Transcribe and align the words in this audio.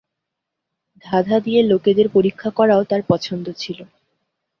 ধাঁধা 1.05 1.37
দিয়ে 1.39 1.61
লোকেদের 1.63 2.07
পরীক্ষা 2.09 2.49
করাও 2.49 2.81
তাঁর 2.83 3.01
পছন্দ 3.07 3.45
ছিল। 3.57 3.79